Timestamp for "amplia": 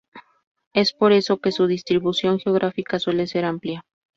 3.45-3.85